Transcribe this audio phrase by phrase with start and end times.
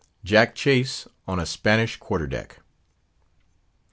[0.23, 2.57] JACK CHASE ON A SPANISH QUARTER DECK.